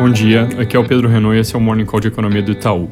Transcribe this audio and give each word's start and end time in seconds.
Bom 0.00 0.08
dia, 0.08 0.48
aqui 0.58 0.74
é 0.74 0.80
o 0.80 0.84
Pedro 0.88 1.10
Renault 1.10 1.36
e 1.36 1.40
esse 1.40 1.54
é 1.54 1.58
o 1.58 1.60
Morning 1.60 1.84
Call 1.84 2.00
de 2.00 2.08
Economia 2.08 2.42
do 2.42 2.52
Itaú. 2.52 2.88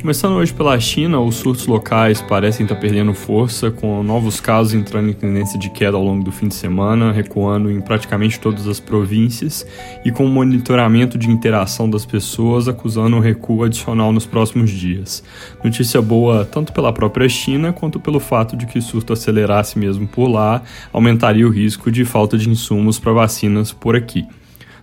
Começando 0.00 0.36
hoje 0.36 0.54
pela 0.54 0.80
China, 0.80 1.20
os 1.20 1.34
surtos 1.34 1.66
locais 1.66 2.22
parecem 2.22 2.64
estar 2.64 2.76
perdendo 2.76 3.12
força, 3.12 3.70
com 3.70 4.02
novos 4.02 4.40
casos 4.40 4.72
entrando 4.72 5.10
em 5.10 5.12
tendência 5.12 5.58
de 5.58 5.68
queda 5.68 5.98
ao 5.98 6.02
longo 6.02 6.24
do 6.24 6.32
fim 6.32 6.48
de 6.48 6.54
semana, 6.54 7.12
recuando 7.12 7.70
em 7.70 7.78
praticamente 7.82 8.40
todas 8.40 8.66
as 8.66 8.80
províncias, 8.80 9.66
e 10.02 10.10
com 10.10 10.26
monitoramento 10.28 11.18
de 11.18 11.30
interação 11.30 11.90
das 11.90 12.06
pessoas 12.06 12.68
acusando 12.68 13.16
um 13.16 13.20
recuo 13.20 13.62
adicional 13.62 14.10
nos 14.10 14.24
próximos 14.24 14.70
dias. 14.70 15.22
Notícia 15.62 16.00
boa 16.00 16.42
tanto 16.46 16.72
pela 16.72 16.90
própria 16.90 17.28
China 17.28 17.70
quanto 17.70 18.00
pelo 18.00 18.18
fato 18.18 18.56
de 18.56 18.64
que 18.64 18.78
o 18.78 18.82
surto 18.82 19.12
acelerasse 19.12 19.78
mesmo 19.78 20.08
por 20.08 20.26
lá, 20.26 20.62
aumentaria 20.90 21.46
o 21.46 21.50
risco 21.50 21.92
de 21.92 22.06
falta 22.06 22.38
de 22.38 22.48
insumos 22.48 22.98
para 22.98 23.12
vacinas 23.12 23.72
por 23.72 23.94
aqui. 23.94 24.26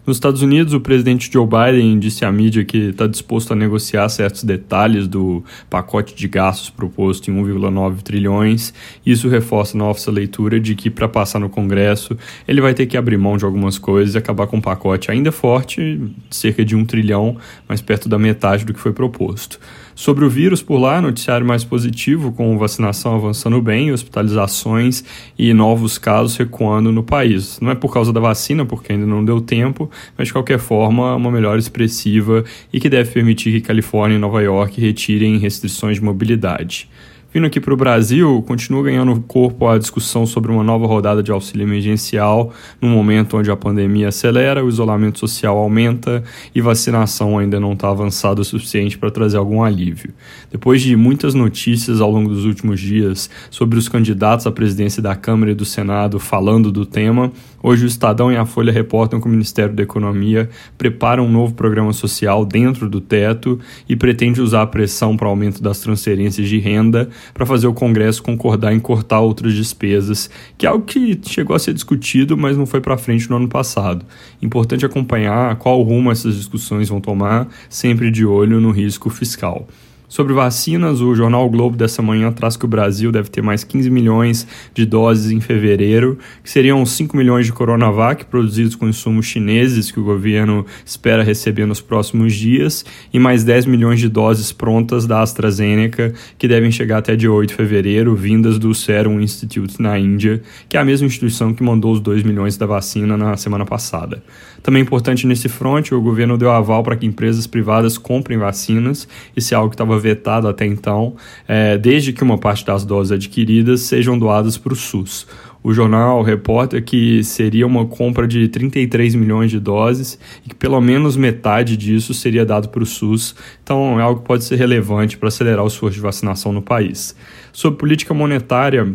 Nos 0.06 0.18
Estados 0.18 0.42
Unidos, 0.42 0.74
o 0.74 0.82
presidente 0.82 1.32
Joe 1.32 1.48
Biden 1.48 1.98
disse 1.98 2.26
à 2.26 2.32
mídia 2.32 2.66
que 2.66 2.90
está 2.90 3.08
disposto 3.08 3.54
a 3.54 3.56
negociar 3.56 4.10
certos 4.10 4.44
detalhes 4.44 5.08
do 5.08 5.42
pacote 5.70 6.14
de 6.14 6.28
gastos 6.28 6.70
proposto 6.70 7.32
em 7.32 7.34
1,9 7.34 8.02
trilhões. 8.02 8.74
Isso 9.06 9.30
reforça 9.30 9.78
nossa 9.78 10.12
leitura 10.12 10.60
de 10.60 10.76
que, 10.76 10.90
para 10.90 11.08
passar 11.08 11.40
no 11.40 11.50
Congresso, 11.50 12.18
ele 12.46 12.60
vai 12.60 12.74
ter 12.74 12.86
que 12.86 12.98
abrir 12.98 13.18
mão 13.18 13.38
de 13.38 13.46
algumas 13.46 13.78
coisas 13.78 14.14
e 14.14 14.18
acabar 14.18 14.46
com 14.46 14.58
um 14.58 14.62
pacote 14.62 15.10
ainda 15.10 15.32
forte, 15.32 16.02
cerca 16.30 16.66
de 16.66 16.76
um 16.76 16.84
trilhão, 16.84 17.38
mas 17.66 17.80
perto 17.82 18.10
da 18.10 18.20
metade 18.20 18.66
do 18.66 18.74
que 18.74 18.82
foi 18.82 18.92
proposto. 18.92 19.58
Sobre 19.96 20.26
o 20.26 20.30
vírus 20.30 20.62
por 20.62 20.78
lá, 20.78 21.02
noticiário 21.02 21.46
mais 21.46 21.64
positivo, 21.64 22.32
com 22.32 22.58
vacinação 22.58 23.16
avançando 23.16 23.62
bem, 23.62 23.92
hospitalizações 23.92 25.04
e 25.38 25.54
novos 25.54 25.98
casos 25.98 26.36
recuando 26.36 26.92
no 26.92 27.04
país. 27.04 27.60
Não 27.62 27.72
é 27.72 27.76
por 27.76 27.94
causa 27.94 28.12
da 28.12 28.20
vacina, 28.20 28.66
porque 28.66 28.92
ainda 28.92 29.06
não 29.06 29.24
deu 29.24 29.40
tempo, 29.40 29.90
mas 30.18 30.28
de 30.28 30.34
qualquer 30.34 30.60
forma, 30.60 31.16
uma 31.16 31.32
melhora 31.32 31.60
expressiva 31.60 32.44
e 32.72 32.80
que 32.80 32.90
deve 32.90 33.12
permitir 33.12 33.52
que 33.52 33.62
Califórnia 33.62 34.16
e 34.16 34.20
Nova 34.20 34.42
York 34.42 34.82
retirem 34.82 35.38
restrições 35.38 35.98
de 35.98 36.04
mobilidade. 36.04 36.90
Vindo 37.34 37.48
aqui 37.48 37.60
para 37.60 37.74
o 37.74 37.78
Brasil, 37.78 38.44
continua 38.46 38.84
ganhando 38.84 39.20
corpo 39.22 39.68
a 39.68 39.80
discussão 39.80 40.24
sobre 40.24 40.52
uma 40.52 40.64
nova 40.64 40.86
rodada 40.86 41.24
de 41.24 41.32
auxílio 41.32 41.66
emergencial, 41.66 42.54
num 42.80 42.90
momento 42.90 43.36
onde 43.36 43.50
a 43.50 43.56
pandemia 43.56 44.10
acelera, 44.10 44.64
o 44.64 44.70
isolamento 44.70 45.18
social 45.18 45.58
aumenta 45.58 46.24
e 46.54 46.62
vacinação 46.62 47.40
ainda 47.40 47.60
não 47.60 47.74
está 47.74 47.90
avançada 47.90 48.42
o 48.42 48.46
suficiente 48.46 49.00
para 49.00 49.10
trazer 49.10 49.38
algum 49.38 49.64
alívio. 49.64 50.14
Depois 50.52 50.84
de 50.84 50.96
muitas 50.96 51.34
notícias 51.34 52.02
ao 52.02 52.12
longo 52.12 52.30
dos 52.30 52.46
últimos 52.46 52.80
dias 52.80 53.28
sobre 53.50 53.80
os 53.80 53.90
candidatos 53.90 54.46
à 54.46 54.52
presidência 54.52 55.02
da 55.02 55.16
Câmara 55.16 55.54
e 55.54 55.56
do 55.56 55.66
Senado 55.66 56.20
falando 56.20 56.72
do 56.72 56.86
tema, 56.86 57.32
hoje 57.64 57.86
o 57.86 57.88
Estadão 57.88 58.32
e 58.32 58.36
a 58.36 58.46
Folha 58.46 58.72
reportam 58.72 59.20
que 59.20 59.26
o 59.26 59.30
Ministério 59.30 59.74
da 59.74 59.82
Economia 59.82 60.50
prepara 60.78 61.24
um 61.24 61.32
novo 61.32 61.54
programa 61.54 61.94
social 61.94 62.46
dentro 62.46 62.90
do 62.90 63.00
teto 63.00 63.58
e 63.88 63.96
pretende 63.96 64.42
usar 64.42 64.64
a 64.64 64.68
pressão 64.68 65.16
para 65.16 65.30
aumento 65.30 65.64
das 65.64 65.80
transferências 65.80 66.48
de 66.48 66.60
renda 66.60 67.10
para 67.34 67.46
fazer 67.46 67.68
o 67.68 67.74
Congresso 67.74 68.22
concordar 68.22 68.74
em 68.74 68.80
cortar 68.80 69.22
outras 69.22 69.54
despesas, 69.54 70.30
que 70.58 70.66
é 70.66 70.70
algo 70.70 70.86
que 70.86 71.18
chegou 71.24 71.56
a 71.56 71.60
ser 71.60 71.74
discutido, 71.74 72.38
mas 72.38 72.58
não 72.58 72.66
foi 72.66 72.82
para 72.82 72.98
frente 72.98 73.30
no 73.30 73.38
ano 73.38 73.48
passado. 73.48 74.06
Importante 74.42 74.86
acompanhar 74.86 75.56
qual 75.56 75.82
rumo 75.82 76.12
essas 76.12 76.36
discussões 76.36 76.90
vão 76.90 77.00
tomar, 77.00 77.48
sempre 77.70 78.12
de 78.12 78.26
olho 78.26 78.60
no 78.60 78.72
risco 78.72 79.10
fiscal. 79.10 79.68
Sobre 80.14 80.32
vacinas, 80.32 81.02
o 81.02 81.16
jornal 81.16 81.48
o 81.48 81.50
Globo 81.50 81.76
dessa 81.76 82.00
manhã 82.00 82.32
traz 82.32 82.56
que 82.56 82.66
o 82.66 82.68
Brasil 82.68 83.12
deve 83.12 83.32
ter 83.32 83.42
mais 83.42 83.64
15 83.64 83.90
milhões 83.90 84.46
de 84.72 84.86
doses 84.86 85.32
em 85.32 85.40
fevereiro, 85.40 86.20
que 86.44 86.52
seriam 86.52 86.86
5 86.86 87.18
milhões 87.18 87.48
de 87.48 87.52
Coronavac 87.52 88.26
produzidos 88.26 88.76
com 88.76 88.88
insumos 88.88 89.26
chineses 89.26 89.90
que 89.90 90.00
o 90.00 90.04
governo 90.04 90.68
espera 90.86 91.24
receber 91.24 91.66
nos 91.66 91.82
próximos 91.82 92.36
dias, 92.36 92.86
e 93.12 93.18
mais 93.18 93.44
10 93.44 93.66
milhões 93.66 94.00
de 94.00 94.08
doses 94.08 94.52
prontas 94.52 95.08
da 95.08 95.20
AstraZeneca, 95.20 96.14
que 96.38 96.48
devem 96.48 96.70
chegar 96.70 97.00
até 97.00 97.16
dia 97.16 97.32
8 97.32 97.50
de 97.50 97.56
fevereiro, 97.56 98.16
vindas 98.16 98.60
do 98.60 98.72
Serum 98.76 99.20
Institute 99.20 99.82
na 99.82 99.98
Índia, 99.98 100.44
que 100.70 100.78
é 100.78 100.80
a 100.80 100.86
mesma 100.86 101.08
instituição 101.08 101.56
que 101.56 101.64
mandou 101.64 101.92
os 101.92 102.00
2 102.00 102.22
milhões 102.22 102.56
da 102.56 102.68
vacina 102.68 103.18
na 103.18 103.36
semana 103.36 103.66
passada. 103.66 104.22
Também 104.62 104.84
importante 104.84 105.26
nesse 105.26 105.50
front, 105.50 105.92
o 105.92 106.00
governo 106.00 106.38
deu 106.38 106.52
aval 106.52 106.84
para 106.84 106.96
que 106.96 107.06
empresas 107.08 107.48
privadas 107.48 107.98
comprem 107.98 108.38
vacinas, 108.38 109.08
isso 109.36 109.56
é 109.56 109.58
algo 109.58 109.72
que 109.72 109.74
estava 109.74 110.03
vetado 110.04 110.48
até 110.48 110.66
então, 110.66 111.16
é, 111.48 111.78
desde 111.78 112.12
que 112.12 112.22
uma 112.22 112.38
parte 112.38 112.66
das 112.66 112.84
doses 112.86 113.14
adquiridas 113.14 113.82
sejam 113.82 114.20
doadas 114.20 114.58
para 114.58 114.74
o 114.74 114.76
SUS. 114.76 115.26
O 115.64 115.74
jornal 115.74 116.22
reporta 116.22 116.82
que 116.82 117.24
seria 117.24 117.66
uma 117.66 117.86
compra 117.86 118.28
de 118.28 118.50
33 118.50 119.16
milhões 119.16 119.50
de 119.50 119.62
doses 119.62 120.20
e 120.46 120.50
que 120.50 120.56
pelo 120.56 120.82
menos 120.82 121.16
metade 121.16 121.78
disso 121.78 122.14
seria 122.14 122.46
dado 122.46 122.68
para 122.68 122.84
o 122.84 122.86
SUS, 122.86 123.34
então 123.64 123.98
é 123.98 124.04
algo 124.04 124.20
que 124.20 124.28
pode 124.28 124.44
ser 124.44 124.58
relevante 124.58 125.18
para 125.18 125.30
acelerar 125.30 125.64
o 125.64 125.68
esforço 125.68 125.96
de 125.96 126.02
vacinação 126.02 126.52
no 126.52 126.62
país. 126.62 127.16
Sobre 127.54 127.80
política 127.80 128.14
monetária, 128.14 128.94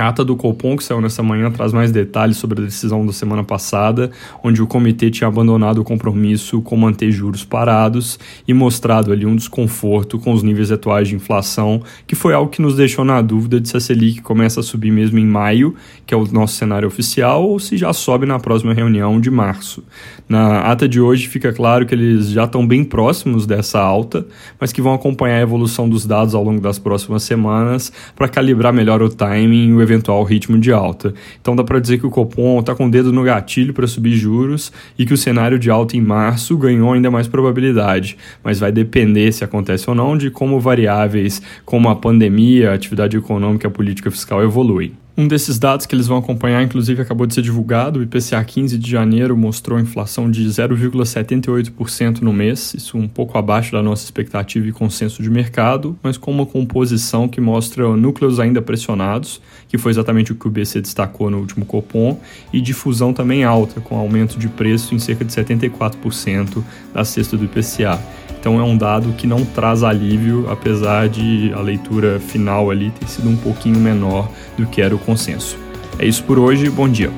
a 0.00 0.08
ata 0.08 0.24
do 0.24 0.36
Copom, 0.36 0.76
que 0.76 0.84
saiu 0.84 1.00
nessa 1.00 1.22
manhã, 1.22 1.50
traz 1.50 1.72
mais 1.72 1.92
detalhes 1.92 2.36
sobre 2.36 2.60
a 2.60 2.64
decisão 2.64 3.04
da 3.04 3.12
semana 3.12 3.44
passada, 3.44 4.10
onde 4.42 4.62
o 4.62 4.66
comitê 4.66 5.10
tinha 5.10 5.28
abandonado 5.28 5.78
o 5.78 5.84
compromisso 5.84 6.62
com 6.62 6.76
manter 6.76 7.10
juros 7.10 7.44
parados 7.44 8.18
e 8.46 8.54
mostrado 8.54 9.12
ali 9.12 9.26
um 9.26 9.36
desconforto 9.36 10.18
com 10.18 10.32
os 10.32 10.42
níveis 10.42 10.70
atuais 10.72 11.08
de 11.08 11.14
inflação, 11.14 11.82
que 12.06 12.14
foi 12.14 12.34
algo 12.34 12.50
que 12.50 12.62
nos 12.62 12.76
deixou 12.76 13.04
na 13.04 13.20
dúvida 13.20 13.60
de 13.60 13.68
se 13.68 13.76
a 13.76 13.80
Selic 13.80 14.22
começa 14.22 14.60
a 14.60 14.62
subir 14.62 14.90
mesmo 14.90 15.18
em 15.18 15.26
maio, 15.26 15.74
que 16.06 16.14
é 16.14 16.16
o 16.16 16.26
nosso 16.32 16.54
cenário 16.54 16.88
oficial, 16.88 17.48
ou 17.48 17.58
se 17.58 17.76
já 17.76 17.92
sobe 17.92 18.26
na 18.26 18.38
próxima 18.38 18.72
reunião 18.72 19.20
de 19.20 19.30
março. 19.30 19.82
Na 20.28 20.60
ata 20.60 20.88
de 20.88 21.00
hoje 21.00 21.28
fica 21.28 21.52
claro 21.52 21.84
que 21.84 21.94
eles 21.94 22.30
já 22.30 22.44
estão 22.44 22.66
bem 22.66 22.84
próximos 22.84 23.46
dessa 23.46 23.80
alta, 23.80 24.26
mas 24.58 24.72
que 24.72 24.80
vão 24.80 24.94
acompanhar 24.94 25.36
a 25.36 25.42
evolução 25.42 25.88
dos 25.88 26.06
dados 26.06 26.34
ao 26.34 26.42
longo 26.42 26.60
das 26.60 26.78
próximas 26.78 27.22
semanas 27.22 27.92
para 28.14 28.28
calibrar 28.28 28.72
melhor 28.72 29.02
o 29.02 29.08
timing 29.08 29.68
e 29.68 29.72
o 29.72 29.82
eventual 29.90 30.22
ritmo 30.22 30.58
de 30.58 30.72
alta. 30.72 31.12
Então 31.40 31.56
dá 31.56 31.64
para 31.64 31.80
dizer 31.80 31.98
que 31.98 32.06
o 32.06 32.10
Copom 32.10 32.60
está 32.60 32.74
com 32.74 32.86
o 32.86 32.90
dedo 32.90 33.12
no 33.12 33.22
gatilho 33.22 33.74
para 33.74 33.86
subir 33.86 34.12
juros 34.12 34.72
e 34.98 35.04
que 35.04 35.14
o 35.14 35.16
cenário 35.16 35.58
de 35.58 35.70
alta 35.70 35.96
em 35.96 36.00
março 36.00 36.56
ganhou 36.56 36.92
ainda 36.92 37.10
mais 37.10 37.26
probabilidade, 37.26 38.16
mas 38.42 38.60
vai 38.60 38.70
depender 38.70 39.32
se 39.32 39.44
acontece 39.44 39.88
ou 39.88 39.94
não 39.94 40.16
de 40.16 40.30
como 40.30 40.60
variáveis 40.60 41.42
como 41.64 41.88
a 41.88 41.96
pandemia, 41.96 42.70
a 42.70 42.74
atividade 42.74 43.16
econômica 43.16 43.66
e 43.66 43.68
a 43.68 43.70
política 43.70 44.10
fiscal 44.10 44.42
evoluem. 44.42 44.99
Um 45.16 45.26
desses 45.26 45.58
dados 45.58 45.86
que 45.86 45.94
eles 45.94 46.06
vão 46.06 46.18
acompanhar, 46.18 46.62
inclusive, 46.62 47.02
acabou 47.02 47.26
de 47.26 47.34
ser 47.34 47.42
divulgado. 47.42 47.98
O 47.98 48.02
IPCA 48.02 48.42
15 48.42 48.78
de 48.78 48.90
janeiro 48.90 49.36
mostrou 49.36 49.78
inflação 49.78 50.30
de 50.30 50.46
0,78% 50.46 52.20
no 52.20 52.32
mês, 52.32 52.72
isso 52.74 52.96
um 52.96 53.08
pouco 53.08 53.36
abaixo 53.36 53.72
da 53.72 53.82
nossa 53.82 54.04
expectativa 54.04 54.66
e 54.66 54.72
consenso 54.72 55.22
de 55.22 55.28
mercado, 55.28 55.98
mas 56.02 56.16
com 56.16 56.30
uma 56.30 56.46
composição 56.46 57.28
que 57.28 57.40
mostra 57.40 57.88
núcleos 57.96 58.38
ainda 58.38 58.62
pressionados, 58.62 59.42
que 59.68 59.76
foi 59.76 59.90
exatamente 59.90 60.32
o 60.32 60.34
que 60.34 60.46
o 60.46 60.50
BC 60.50 60.80
destacou 60.80 61.28
no 61.28 61.38
último 61.38 61.66
Copom, 61.66 62.18
e 62.52 62.60
difusão 62.60 63.12
também 63.12 63.44
alta, 63.44 63.80
com 63.80 63.96
aumento 63.96 64.38
de 64.38 64.48
preço 64.48 64.94
em 64.94 64.98
cerca 64.98 65.24
de 65.24 65.32
74% 65.32 66.62
da 66.94 67.04
cesta 67.04 67.36
do 67.36 67.44
IPCA. 67.44 68.00
Então 68.40 68.58
é 68.58 68.62
um 68.62 68.74
dado 68.74 69.12
que 69.12 69.26
não 69.26 69.44
traz 69.44 69.82
alívio, 69.82 70.50
apesar 70.50 71.10
de 71.10 71.52
a 71.52 71.60
leitura 71.60 72.18
final 72.18 72.70
ali 72.70 72.90
ter 72.90 73.06
sido 73.06 73.28
um 73.28 73.36
pouquinho 73.36 73.78
menor 73.78 74.30
do 74.56 74.66
que 74.66 74.80
era 74.80 74.94
o 74.94 74.98
consenso. 75.00 75.58
É 75.98 76.06
isso 76.06 76.22
por 76.24 76.38
hoje, 76.38 76.70
bom 76.70 76.88
dia. 76.88 77.10